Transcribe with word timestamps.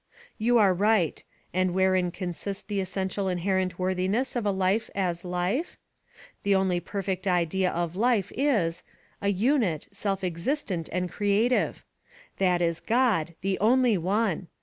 "You 0.39 0.57
are 0.57 0.73
right. 0.73 1.23
And 1.53 1.75
wherein 1.75 2.09
consists 2.09 2.63
the 2.63 2.81
essential 2.81 3.27
inherent 3.29 3.77
worthiness 3.77 4.35
of 4.35 4.47
a 4.47 4.51
life 4.51 4.89
as 4.95 5.23
life? 5.23 5.77
The 6.41 6.55
only 6.55 6.79
perfect 6.79 7.27
idea 7.27 7.69
of 7.69 7.95
life 7.95 8.31
is 8.35 8.81
a 9.21 9.27
unit, 9.29 9.87
self 9.91 10.23
existent, 10.23 10.89
and 10.91 11.07
creative. 11.07 11.83
That 12.39 12.63
is 12.63 12.79
God, 12.79 13.35
the 13.41 13.59
only 13.59 13.95
one. 13.95 14.47